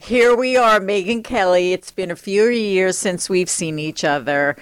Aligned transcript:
Here 0.00 0.34
we 0.34 0.56
are, 0.56 0.78
Megyn 0.78 1.24
Kelly. 1.24 1.72
It's 1.72 1.90
been 1.90 2.10
a 2.10 2.16
few 2.16 2.44
years 2.46 2.96
since 2.96 3.28
we've 3.28 3.50
seen 3.50 3.78
each 3.80 4.04
other. 4.04 4.56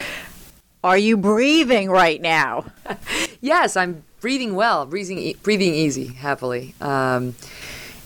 Are 0.83 0.97
you 0.97 1.17
breathing 1.17 1.91
right 1.91 2.21
now? 2.21 2.67
Yes, 3.43 3.77
I'm 3.77 4.03
breathing 4.21 4.55
well, 4.57 4.87
breathing 4.87 5.19
e- 5.19 5.37
breathing 5.41 5.73
easy, 5.73 6.07
happily. 6.15 6.75
Um, 6.81 7.35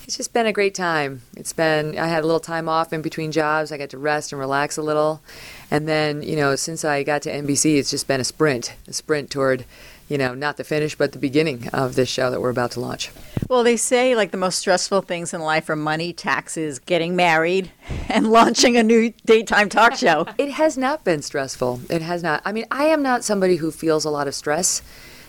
it's 0.05 0.16
just 0.16 0.33
been 0.35 0.45
a 0.45 0.52
great 0.52 0.74
time. 0.74 1.23
It's 1.37 1.52
been 1.52 1.97
I 1.97 2.09
had 2.09 2.24
a 2.24 2.27
little 2.27 2.41
time 2.41 2.69
off 2.69 2.93
in 2.93 3.01
between 3.01 3.30
jobs. 3.33 3.71
I 3.73 3.79
got 3.79 3.91
to 3.91 3.99
rest 3.99 4.33
and 4.33 4.41
relax 4.41 4.77
a 4.77 4.83
little, 4.83 5.23
and 5.71 5.88
then 5.88 6.23
you 6.23 6.37
know 6.37 6.57
since 6.57 6.85
I 6.85 7.05
got 7.05 7.23
to 7.23 7.33
NBC, 7.33 7.79
it's 7.79 7.91
just 7.91 8.07
been 8.09 8.21
a 8.21 8.24
sprint, 8.24 8.74
a 8.88 8.93
sprint 8.93 9.30
toward, 9.30 9.65
you 10.11 10.19
know, 10.19 10.35
not 10.35 10.57
the 10.57 10.65
finish 10.65 10.97
but 10.97 11.13
the 11.13 11.19
beginning 11.19 11.69
of 11.69 11.95
this 11.95 12.09
show 12.09 12.31
that 12.31 12.41
we're 12.41 12.51
about 12.51 12.73
to 12.73 12.81
launch. 12.81 13.11
Well, 13.49 13.63
they 13.63 13.77
say 13.77 14.15
like 14.17 14.33
the 14.33 14.37
most 14.37 14.59
stressful 14.59 15.03
things 15.03 15.33
in 15.33 15.41
life 15.41 15.71
are 15.71 15.77
money, 15.77 16.13
taxes, 16.13 16.81
getting 16.81 17.15
married, 17.17 17.71
and 18.09 18.31
launching 18.31 18.77
a 18.77 18.83
new 18.83 19.15
daytime 19.25 19.71
talk 19.71 19.95
show. 19.95 20.27
It 20.39 20.53
has 20.53 20.77
not 20.77 21.05
been 21.05 21.23
stressful. 21.23 21.83
It 21.89 22.02
has 22.02 22.23
not. 22.23 22.43
I 22.45 22.52
mean, 22.52 22.65
I 22.71 22.85
am 22.85 23.02
not 23.02 23.25
somebody 23.25 23.57
who 23.57 23.71
feels 23.71 24.05
a 24.05 24.11
lot 24.11 24.27
of 24.27 24.35
stress. 24.35 24.83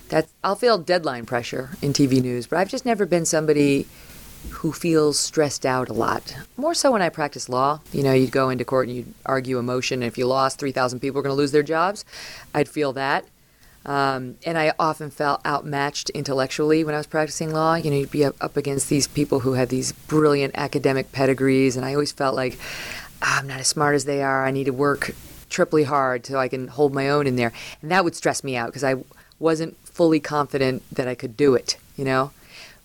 That 0.10 0.28
I'll 0.44 0.56
feel 0.56 0.78
deadline 0.78 1.26
pressure 1.26 1.72
in 1.82 1.94
TV 1.94 2.22
news, 2.22 2.48
but 2.48 2.58
I've 2.58 2.70
just 2.70 2.86
never 2.86 3.06
been 3.06 3.26
somebody 3.26 3.88
who 4.50 4.72
feels 4.72 5.20
stressed 5.20 5.66
out 5.66 5.90
a 5.90 5.94
lot. 5.94 6.36
More 6.58 6.74
so 6.74 6.92
when 6.92 7.02
I 7.02 7.10
practice 7.10 7.48
law. 7.48 7.80
You 7.94 8.04
know, 8.04 8.14
you'd 8.14 8.32
go 8.32 8.50
into 8.50 8.66
court 8.66 8.88
and 8.88 8.98
you'd 8.98 9.14
argue 9.26 9.58
a 9.58 9.64
motion, 9.64 10.02
and 10.02 10.08
if 10.08 10.18
you 10.18 10.26
lost, 10.28 10.60
3,000 10.60 11.00
people 11.00 11.20
are 11.20 11.24
going 11.24 11.32
to 11.32 11.38
lose 11.38 11.52
their 11.52 11.64
jobs. 11.64 12.04
I'd 12.54 12.68
feel 12.68 12.94
that. 12.94 13.26
Um, 13.86 14.38
and 14.46 14.58
I 14.58 14.74
often 14.78 15.10
felt 15.10 15.46
outmatched 15.46 16.12
intellectually 16.12 16.84
when 16.84 16.94
I 16.94 17.00
was 17.00 17.08
practicing 17.08 17.52
law. 17.52 17.76
You 17.76 17.90
know, 17.90 17.98
you'd 17.98 18.12
be 18.12 18.26
up, 18.26 18.36
up 18.40 18.58
against 18.58 18.90
these 18.90 19.08
people 19.08 19.40
who 19.40 19.54
had 19.54 19.70
these 19.70 19.92
brilliant 19.92 20.54
academic 20.56 21.12
pedigrees, 21.12 21.76
and 21.76 21.86
I 21.86 21.94
always 21.94 22.12
felt 22.12 22.36
like 22.36 22.60
"Ah, 23.22 23.40
I'm 23.40 23.48
not 23.48 23.60
as 23.60 23.68
smart 23.68 23.96
as 23.96 24.06
they 24.06 24.22
are. 24.22 24.46
I 24.46 24.52
need 24.52 24.66
to 24.66 24.74
work 24.74 25.16
triply 25.50 25.84
hard 25.84 26.26
so 26.26 26.38
I 26.38 26.48
can 26.48 26.68
hold 26.70 26.94
my 26.94 27.10
own 27.10 27.28
in 27.28 27.36
there. 27.36 27.52
And 27.82 27.92
that 27.92 28.04
would 28.04 28.16
stress 28.16 28.44
me 28.44 28.56
out 28.56 28.68
because 28.68 28.84
I 28.84 28.96
wasn't 29.40 29.78
fully 29.86 30.20
confident 30.20 30.84
that 30.92 31.08
I 31.08 31.16
could 31.16 31.36
do 31.36 31.56
it, 31.56 31.78
you 31.98 32.06
know? 32.06 32.32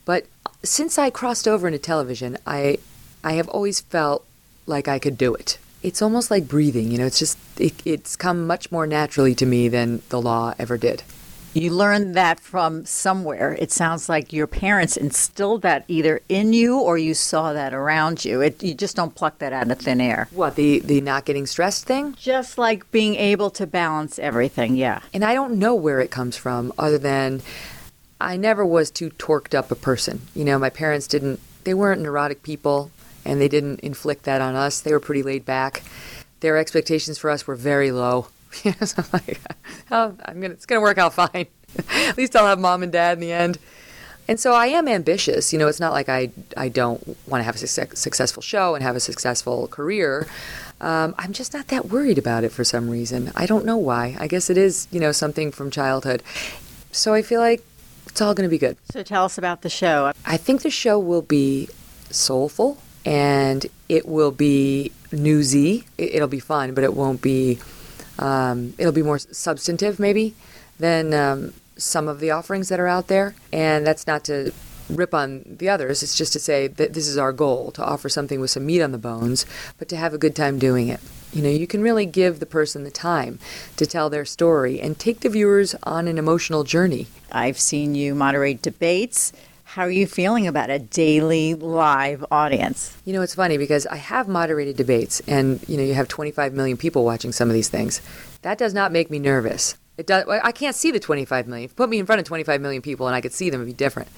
But 0.05 0.27
since 0.63 0.99
I 0.99 1.11
crossed 1.11 1.47
over 1.47 1.67
into 1.67 1.79
television, 1.79 2.37
I 2.47 2.79
I 3.23 3.33
have 3.35 3.49
always 3.49 3.81
felt 3.81 4.25
like 4.67 4.89
I 4.89 4.99
could 4.99 5.19
do 5.19 5.35
it. 5.35 5.59
It's 5.83 6.03
almost 6.03 6.31
like 6.31 6.49
breathing, 6.49 6.91
you 6.91 6.99
know, 6.99 7.07
it's 7.07 7.19
just 7.19 7.39
it, 7.59 7.75
it's 7.85 8.17
come 8.17 8.47
much 8.47 8.73
more 8.73 8.87
naturally 8.87 9.35
to 9.37 9.47
me 9.47 9.69
than 9.69 10.03
the 10.09 10.21
law 10.21 10.55
ever 10.59 10.77
did. 10.77 11.03
You 11.57 11.71
learned 11.71 12.15
that 12.17 12.39
from 12.39 12.85
somewhere. 12.85 13.57
It 13.59 13.73
sounds 13.73 14.11
like 14.11 14.31
your 14.31 14.47
parents 14.47 14.95
instilled 14.95 15.63
that 15.63 15.87
either 15.89 16.21
in 16.29 16.53
you 16.53 16.79
or 16.79 16.99
you 16.99 17.15
saw 17.15 17.55
that 17.55 17.73
around 17.73 18.27
you. 18.27 18.43
It, 18.43 18.63
you 18.63 18.75
just 18.75 18.95
don't 18.95 19.15
pluck 19.15 19.39
that 19.39 19.55
out 19.55 19.71
of 19.71 19.79
thin 19.79 19.99
air. 19.99 20.29
What, 20.33 20.57
the 20.57 20.81
the 20.81 21.01
not 21.01 21.25
getting 21.25 21.47
stressed 21.47 21.87
thing? 21.87 22.15
Just 22.19 22.59
like 22.59 22.91
being 22.91 23.15
able 23.15 23.49
to 23.53 23.67
balance 23.67 24.19
everything, 24.19 24.77
yeah. 24.77 25.01
And 25.15 25.25
I 25.25 25.33
don't 25.33 25.59
know 25.59 25.75
where 25.75 26.01
it 26.01 26.11
comes 26.11 26.37
from 26.37 26.75
other 26.77 26.99
than 26.99 27.41
I 28.21 28.37
never 28.37 28.65
was 28.65 28.91
too 28.91 29.09
torqued 29.11 29.55
up 29.55 29.71
a 29.71 29.77
person. 29.77 30.21
You 30.35 30.45
know, 30.45 30.59
my 30.59 30.71
parents 30.71 31.07
didn't, 31.07 31.41
they 31.65 31.73
weren't 31.73 32.03
neurotic 32.03 32.43
people 32.43 32.91
and 33.27 33.41
they 33.41 33.49
didn't 33.49 33.81
inflict 33.81 34.25
that 34.25 34.41
on 34.41 34.55
us. 34.55 34.81
They 34.81 34.93
were 34.93 35.01
pretty 35.01 35.23
laid 35.23 35.45
back. 35.45 35.83
Their 36.41 36.57
expectations 36.57 37.19
for 37.19 37.31
us 37.31 37.47
were 37.47 37.57
very 37.57 37.91
low. 37.91 38.29
So 38.63 39.03
I'm 39.03 39.05
like, 39.13 39.41
oh, 39.91 40.15
I'm 40.25 40.41
gonna, 40.41 40.55
it's 40.55 40.65
going 40.65 40.79
to 40.79 40.83
work 40.83 40.97
out 40.97 41.13
fine. 41.13 41.47
At 41.91 42.17
least 42.17 42.35
I'll 42.35 42.47
have 42.47 42.59
mom 42.59 42.83
and 42.83 42.91
dad 42.91 43.19
in 43.19 43.21
the 43.21 43.33
end. 43.33 43.59
And 44.29 44.41
so 44.41 44.55
I 44.55 44.69
am 44.69 44.89
ambitious. 44.89 45.53
You 45.53 45.59
know, 45.59 45.69
it's 45.69 45.81
not 45.81 45.93
like 45.93 46.09
I, 46.09 46.31
I 46.57 46.71
don't 46.71 47.07
want 47.29 47.41
to 47.41 47.45
have 47.45 47.57
a 47.57 47.59
success, 47.59 47.99
successful 47.99 48.43
show 48.43 48.75
and 48.75 48.83
have 48.83 48.97
a 48.97 49.01
successful 49.01 49.69
career. 49.69 50.27
Um, 50.81 51.15
I'm 51.19 51.35
just 51.35 51.53
not 51.53 51.69
that 51.69 51.87
worried 51.87 52.17
about 52.17 52.45
it 52.45 52.51
for 52.51 52.65
some 52.65 52.89
reason. 52.89 53.31
I 53.37 53.45
don't 53.45 53.67
know 53.67 53.77
why. 53.77 54.17
I 54.19 54.27
guess 54.27 54.49
it 54.49 54.57
is, 54.57 54.89
you 54.91 55.01
know, 55.01 55.13
something 55.13 55.53
from 55.53 55.71
childhood. 55.71 56.23
So 56.93 57.13
I 57.13 57.21
feel 57.21 57.41
like 57.41 57.63
it's 58.07 58.23
all 58.23 58.33
going 58.33 58.49
to 58.49 58.51
be 58.51 58.59
good. 58.59 58.79
So 58.91 59.03
tell 59.03 59.27
us 59.27 59.37
about 59.37 59.61
the 59.61 59.69
show. 59.69 60.13
I 60.25 60.39
think 60.39 60.63
the 60.63 60.71
show 60.71 60.99
will 60.99 61.23
be 61.23 61.69
soulful 62.11 62.79
and 63.07 63.65
it 63.89 64.07
will 64.07 64.33
be 64.33 64.93
newsy. 65.13 65.87
It- 65.97 66.17
It'll 66.17 66.29
be 66.29 66.41
fun, 66.41 66.75
but 66.75 66.85
it 66.85 66.93
won't 66.95 67.23
be. 67.23 67.59
Um, 68.19 68.75
it'll 68.79 68.93
be 68.93 69.03
more 69.03 69.19
substantive, 69.19 69.99
maybe, 69.99 70.35
than 70.79 71.15
um, 71.15 71.53
some 71.77 72.09
of 72.09 72.19
the 72.21 72.31
offerings 72.31 72.69
that 72.71 72.81
are 72.81 72.89
out 72.89 73.09
there. 73.09 73.35
And 73.53 73.87
that's 73.87 74.07
not 74.07 74.25
to 74.25 74.53
rip 74.89 75.13
on 75.15 75.43
the 75.59 75.69
others. 75.69 76.03
It's 76.03 76.17
just 76.17 76.33
to 76.33 76.39
say 76.41 76.67
that 76.67 76.95
this 76.95 77.07
is 77.09 77.19
our 77.19 77.33
goal 77.33 77.71
to 77.73 77.85
offer 77.85 78.09
something 78.09 78.41
with 78.41 78.51
some 78.51 78.65
meat 78.67 78.81
on 78.83 78.93
the 78.93 78.99
bones, 78.99 79.45
but 79.79 79.89
to 79.91 79.97
have 79.97 80.15
a 80.15 80.19
good 80.19 80.35
time 80.35 80.59
doing 80.59 80.89
it. 80.89 81.01
You 81.33 81.43
know, 81.43 81.51
you 81.51 81.67
can 81.67 81.83
really 81.83 82.07
give 82.07 82.41
the 82.41 82.47
person 82.47 82.85
the 82.85 82.91
time 82.91 83.39
to 83.77 83.85
tell 83.85 84.09
their 84.09 84.25
story 84.25 84.81
and 84.81 84.99
take 84.99 85.21
the 85.21 85.29
viewers 85.29 85.75
on 85.83 86.09
an 86.09 86.19
emotional 86.19 86.65
journey. 86.65 87.09
I've 87.33 87.59
seen 87.59 87.95
you 87.95 88.15
moderate 88.15 88.63
debates. 88.63 89.33
How 89.77 89.83
are 89.83 89.91
you 89.91 90.07
feeling 90.07 90.47
about 90.47 90.71
a 90.71 90.79
daily 90.79 91.53
live 91.53 92.25
audience? 92.31 92.97
You 93.05 93.13
know, 93.13 93.21
it's 93.21 93.35
funny 93.35 93.59
because 93.59 93.87
I 93.87 93.97
have 93.97 94.27
moderated 94.27 94.75
debates, 94.75 95.21
and 95.27 95.61
you 95.69 95.77
know, 95.77 95.83
you 95.83 95.93
have 95.93 96.09
25 96.09 96.55
million 96.55 96.79
people 96.79 97.05
watching 97.05 97.31
some 97.31 97.51
of 97.51 97.53
these 97.53 97.69
things. 97.69 98.01
That 98.41 98.57
does 98.57 98.73
not 98.73 98.91
make 98.91 99.11
me 99.11 99.19
nervous. 99.19 99.77
It 99.99 100.07
does. 100.07 100.25
I 100.27 100.51
can't 100.51 100.75
see 100.75 100.91
the 100.91 100.99
25 100.99 101.47
million. 101.47 101.69
Put 101.69 101.91
me 101.91 101.99
in 101.99 102.07
front 102.07 102.21
of 102.21 102.25
25 102.25 102.59
million 102.59 102.81
people, 102.81 103.07
and 103.07 103.15
I 103.15 103.21
could 103.21 103.35
see 103.35 103.51
them. 103.51 103.61
It'd 103.61 103.75
be 103.75 103.77
different. 103.77 104.09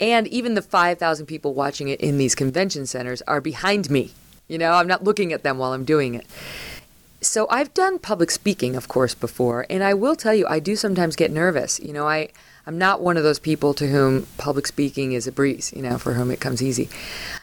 And 0.00 0.26
even 0.28 0.54
the 0.54 0.62
5,000 0.62 1.26
people 1.26 1.52
watching 1.52 1.88
it 1.88 2.00
in 2.00 2.16
these 2.16 2.34
convention 2.34 2.86
centers 2.86 3.20
are 3.28 3.42
behind 3.42 3.90
me. 3.90 4.12
You 4.48 4.56
know, 4.56 4.72
I'm 4.72 4.88
not 4.88 5.04
looking 5.04 5.30
at 5.30 5.42
them 5.42 5.58
while 5.58 5.74
I'm 5.74 5.84
doing 5.84 6.14
it. 6.14 6.26
So 7.20 7.46
I've 7.50 7.74
done 7.74 7.98
public 7.98 8.30
speaking, 8.30 8.76
of 8.76 8.88
course, 8.88 9.14
before, 9.14 9.66
and 9.68 9.84
I 9.84 9.92
will 9.92 10.16
tell 10.16 10.34
you, 10.34 10.46
I 10.46 10.58
do 10.58 10.74
sometimes 10.74 11.16
get 11.16 11.30
nervous. 11.30 11.80
You 11.80 11.92
know, 11.92 12.08
I 12.08 12.30
I'm 12.66 12.78
not 12.78 13.00
one 13.00 13.16
of 13.16 13.22
those 13.22 13.38
people 13.38 13.74
to 13.74 13.86
whom 13.86 14.26
public 14.38 14.66
speaking 14.66 15.12
is 15.12 15.26
a 15.26 15.32
breeze. 15.32 15.72
You 15.74 15.82
know, 15.82 15.98
for 15.98 16.14
whom 16.14 16.30
it 16.30 16.40
comes 16.40 16.62
easy. 16.62 16.88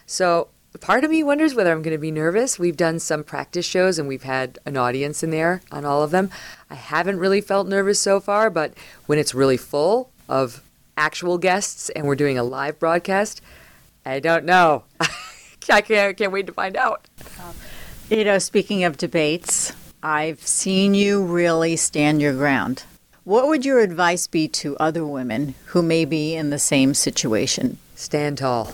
So 0.06 0.50
part 0.80 1.04
of 1.04 1.12
me 1.12 1.24
wonders 1.24 1.56
whether 1.56 1.72
I'm 1.72 1.82
going 1.82 1.96
to 1.96 2.02
be 2.02 2.12
nervous. 2.12 2.60
We've 2.60 2.78
done 2.78 3.00
some 3.00 3.24
practice 3.24 3.66
shows, 3.66 4.00
and 4.00 4.08
we've 4.08 4.24
had 4.24 4.60
an 4.66 4.78
audience 4.78 5.24
in 5.24 5.32
there 5.32 5.62
on 5.72 5.86
all 5.86 6.04
of 6.04 6.12
them. 6.12 6.30
I 6.70 6.76
haven't 6.76 7.20
really 7.20 7.42
felt 7.42 7.68
nervous 7.68 8.00
so 8.00 8.20
far, 8.20 8.50
but 8.50 8.74
when 9.06 9.18
it's 9.20 9.34
really 9.34 9.58
full 9.58 10.10
of 10.28 10.62
actual 10.98 11.38
guests 11.38 11.90
and 11.90 12.06
we're 12.06 12.16
doing 12.16 12.38
a 12.38 12.44
live 12.44 12.80
broadcast, 12.80 13.42
I 14.06 14.20
don't 14.20 14.46
know. 14.46 14.84
I 15.00 15.82
can't 15.82 16.18
can't 16.18 16.32
wait 16.32 16.48
to 16.48 16.54
find 16.54 16.76
out. 16.76 17.08
Um, 17.40 17.56
you 18.10 18.26
know, 18.26 18.38
speaking 18.38 18.84
of 18.84 18.98
debates, 18.98 19.72
I've 20.02 20.46
seen 20.46 20.94
you 20.94 21.24
really 21.24 21.78
stand 21.78 22.22
your 22.22 22.34
ground. 22.34 22.84
What 23.26 23.48
would 23.48 23.64
your 23.64 23.80
advice 23.80 24.28
be 24.28 24.50
to 24.50 24.76
other 24.80 25.08
women 25.08 25.56
who 25.68 25.82
may 25.82 26.04
be 26.04 26.36
in 26.36 26.50
the 26.50 26.60
same 26.60 26.94
situation? 26.94 27.78
Stand 27.96 28.40
tall. 28.40 28.74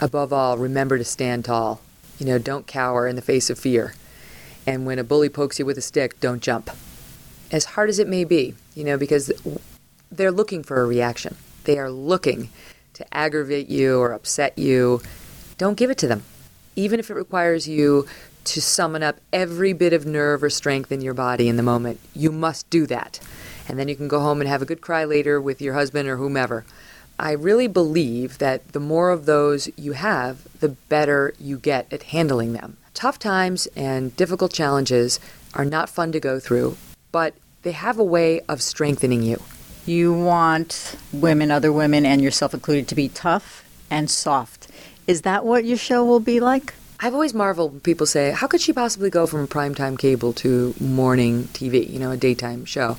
Above 0.00 0.32
all, 0.32 0.56
remember 0.56 0.96
to 0.96 1.04
stand 1.04 1.44
tall. 1.44 1.82
You 2.18 2.24
know, 2.24 2.38
don't 2.38 2.66
cower 2.66 3.06
in 3.06 3.14
the 3.14 3.20
face 3.20 3.50
of 3.50 3.58
fear. 3.58 3.92
And 4.66 4.86
when 4.86 4.98
a 4.98 5.04
bully 5.04 5.28
pokes 5.28 5.58
you 5.58 5.66
with 5.66 5.76
a 5.76 5.82
stick, 5.82 6.18
don't 6.18 6.40
jump. 6.40 6.70
As 7.52 7.66
hard 7.66 7.90
as 7.90 7.98
it 7.98 8.08
may 8.08 8.24
be, 8.24 8.54
you 8.74 8.84
know, 8.84 8.96
because 8.96 9.30
they're 10.10 10.32
looking 10.32 10.62
for 10.62 10.80
a 10.80 10.86
reaction. 10.86 11.36
They 11.64 11.78
are 11.78 11.90
looking 11.90 12.48
to 12.94 13.14
aggravate 13.14 13.68
you 13.68 13.98
or 14.00 14.12
upset 14.12 14.56
you. 14.56 15.02
Don't 15.58 15.76
give 15.76 15.90
it 15.90 15.98
to 15.98 16.08
them. 16.08 16.22
Even 16.74 16.98
if 16.98 17.10
it 17.10 17.14
requires 17.14 17.68
you 17.68 18.06
to 18.44 18.62
summon 18.62 19.02
up 19.02 19.18
every 19.30 19.74
bit 19.74 19.92
of 19.92 20.06
nerve 20.06 20.42
or 20.42 20.48
strength 20.48 20.90
in 20.90 21.02
your 21.02 21.12
body 21.12 21.50
in 21.50 21.58
the 21.58 21.62
moment, 21.62 22.00
you 22.14 22.32
must 22.32 22.70
do 22.70 22.86
that. 22.86 23.20
And 23.68 23.78
then 23.78 23.88
you 23.88 23.96
can 23.96 24.08
go 24.08 24.20
home 24.20 24.40
and 24.40 24.48
have 24.48 24.62
a 24.62 24.66
good 24.66 24.80
cry 24.80 25.04
later 25.04 25.40
with 25.40 25.60
your 25.60 25.74
husband 25.74 26.08
or 26.08 26.16
whomever. 26.16 26.64
I 27.18 27.32
really 27.32 27.66
believe 27.66 28.38
that 28.38 28.72
the 28.72 28.80
more 28.80 29.10
of 29.10 29.26
those 29.26 29.68
you 29.76 29.92
have, 29.92 30.46
the 30.60 30.68
better 30.68 31.34
you 31.38 31.58
get 31.58 31.92
at 31.92 32.04
handling 32.04 32.52
them. 32.52 32.76
Tough 32.94 33.18
times 33.18 33.66
and 33.76 34.16
difficult 34.16 34.52
challenges 34.52 35.20
are 35.54 35.64
not 35.64 35.88
fun 35.88 36.12
to 36.12 36.20
go 36.20 36.38
through, 36.38 36.76
but 37.12 37.34
they 37.62 37.72
have 37.72 37.98
a 37.98 38.04
way 38.04 38.40
of 38.48 38.62
strengthening 38.62 39.22
you. 39.22 39.42
You 39.84 40.12
want 40.12 40.96
women, 41.12 41.50
other 41.50 41.72
women, 41.72 42.06
and 42.06 42.22
yourself 42.22 42.54
included, 42.54 42.88
to 42.88 42.94
be 42.94 43.08
tough 43.08 43.64
and 43.90 44.10
soft. 44.10 44.68
Is 45.06 45.22
that 45.22 45.44
what 45.44 45.64
your 45.64 45.78
show 45.78 46.04
will 46.04 46.20
be 46.20 46.40
like? 46.40 46.74
I've 47.00 47.14
always 47.14 47.34
marveled 47.34 47.72
when 47.72 47.80
people 47.80 48.06
say, 48.06 48.32
how 48.32 48.46
could 48.46 48.60
she 48.60 48.72
possibly 48.72 49.10
go 49.10 49.26
from 49.26 49.40
a 49.40 49.46
primetime 49.46 49.98
cable 49.98 50.32
to 50.34 50.74
morning 50.80 51.44
TV, 51.44 51.88
you 51.88 51.98
know, 51.98 52.10
a 52.10 52.16
daytime 52.16 52.64
show? 52.64 52.96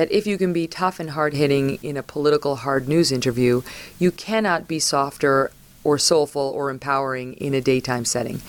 That 0.00 0.10
if 0.10 0.26
you 0.26 0.38
can 0.38 0.54
be 0.54 0.66
tough 0.66 0.98
and 0.98 1.10
hard 1.10 1.34
hitting 1.34 1.74
in 1.82 1.98
a 1.98 2.02
political 2.02 2.56
hard 2.56 2.88
news 2.88 3.12
interview, 3.12 3.60
you 3.98 4.10
cannot 4.10 4.66
be 4.66 4.78
softer 4.78 5.50
or 5.84 5.98
soulful 5.98 6.40
or 6.56 6.70
empowering 6.70 7.34
in 7.34 7.52
a 7.52 7.60
daytime 7.60 8.06
setting. 8.06 8.40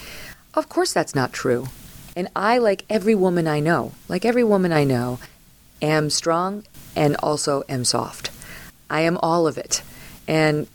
Of 0.54 0.70
course, 0.70 0.94
that's 0.94 1.14
not 1.14 1.34
true. 1.34 1.68
And 2.16 2.30
I, 2.38 2.58
like 2.58 2.86
every 2.90 3.16
woman 3.16 3.50
I 3.50 3.60
know, 3.60 3.92
like 4.08 4.24
every 4.24 4.46
woman 4.46 4.72
I 4.72 4.86
know, 4.86 5.20
am 5.82 6.10
strong 6.10 6.64
and 6.96 7.18
also 7.18 7.64
am 7.68 7.84
soft. 7.84 8.32
I 8.90 9.02
am 9.02 9.18
all 9.18 9.46
of 9.46 9.58
it. 9.58 9.84
And 10.30 10.68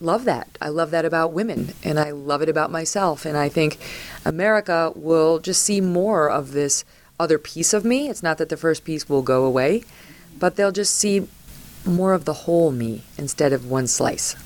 love 0.00 0.24
that. 0.24 0.56
I 0.58 0.70
love 0.70 0.90
that 0.92 1.04
about 1.04 1.34
women 1.34 1.74
and 1.82 2.00
I 2.00 2.12
love 2.12 2.40
it 2.40 2.48
about 2.48 2.70
myself. 2.70 3.26
And 3.26 3.36
I 3.36 3.50
think 3.50 3.76
America 4.24 4.90
will 4.96 5.38
just 5.38 5.60
see 5.60 5.82
more 5.82 6.30
of 6.30 6.52
this 6.52 6.82
other 7.20 7.38
piece 7.38 7.74
of 7.74 7.84
me. 7.84 8.08
It's 8.08 8.22
not 8.22 8.38
that 8.38 8.48
the 8.48 8.56
first 8.56 8.84
piece 8.84 9.06
will 9.06 9.22
go 9.22 9.44
away, 9.44 9.84
but 10.38 10.56
they'll 10.56 10.72
just 10.72 10.94
see 10.94 11.28
more 11.86 12.12
of 12.12 12.24
the 12.24 12.32
whole 12.32 12.70
me 12.70 13.02
instead 13.18 13.52
of 13.52 13.70
one 13.70 13.86
slice. 13.86 14.36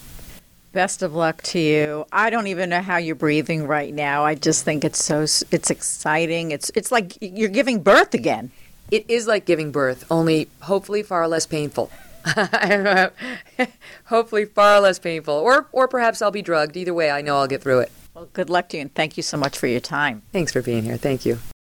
Best 0.73 1.02
of 1.02 1.14
luck 1.14 1.43
to 1.43 1.58
you. 1.58 2.05
I 2.12 2.31
don't 2.31 2.46
even 2.46 2.69
know 2.70 2.82
how 2.82 2.99
you're 2.99 3.14
breathing 3.14 3.67
right 3.67 3.93
now. 3.93 4.25
I 4.25 4.35
just 4.35 4.64
think 4.64 4.85
it's 4.85 5.02
so 5.02 5.23
it's 5.23 5.70
exciting. 5.70 6.50
It's 6.50 6.70
it's 6.75 6.93
like 6.93 7.17
you're 7.20 7.49
giving 7.49 7.82
birth 7.82 8.14
again. 8.14 8.50
It 8.90 9.05
is 9.08 9.26
like 9.26 9.44
giving 9.44 9.70
birth, 9.70 10.05
only 10.11 10.49
hopefully 10.61 11.02
far 11.02 11.26
less 11.26 11.46
painful. 11.46 11.90
hopefully 14.05 14.44
far 14.44 14.81
less 14.81 14.99
painful 14.99 15.35
or 15.35 15.67
or 15.73 15.88
perhaps 15.88 16.20
I'll 16.20 16.31
be 16.31 16.43
drugged. 16.43 16.76
Either 16.76 16.93
way, 16.93 17.11
I 17.11 17.23
know 17.23 17.38
I'll 17.38 17.46
get 17.46 17.62
through 17.62 17.81
it. 17.81 17.93
Well, 18.14 18.29
good 18.32 18.50
luck 18.50 18.69
to 18.70 18.76
you 18.76 18.82
and 18.82 18.94
thank 18.94 19.17
you 19.17 19.23
so 19.23 19.37
much 19.37 19.58
for 19.58 19.67
your 19.67 19.81
time. 19.81 20.23
Thanks 20.32 20.52
for 20.52 20.61
being 20.61 20.82
here. 20.82 20.96
Thank 20.96 21.25
you. 21.25 21.38